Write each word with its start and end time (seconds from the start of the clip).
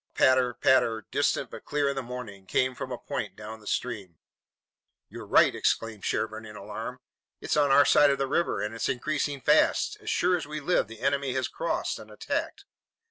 A 0.15 0.17
patter, 0.17 0.55
patter, 0.55 1.05
distant 1.11 1.51
but 1.51 1.63
clear 1.63 1.87
in 1.87 1.95
the 1.95 2.01
morning, 2.01 2.47
came 2.47 2.73
from 2.73 2.91
a 2.91 2.97
point 2.97 3.35
down 3.35 3.59
the 3.59 3.67
stream. 3.67 4.17
"You're 5.09 5.27
right!" 5.27 5.53
exclaimed 5.53 6.05
Sherburne 6.05 6.43
in 6.43 6.55
alarm. 6.55 6.99
"It's 7.39 7.55
on 7.55 7.69
our 7.69 7.85
side 7.85 8.09
of 8.09 8.17
the 8.17 8.25
river 8.25 8.61
and 8.63 8.73
it's 8.73 8.89
increasing 8.89 9.41
fast! 9.41 9.97
As 10.01 10.09
sure 10.09 10.35
as 10.35 10.47
we 10.47 10.59
live, 10.59 10.87
the 10.87 11.01
enemy 11.01 11.33
has 11.35 11.47
crossed 11.47 11.99
and 11.99 12.09
attacked!" 12.09 12.65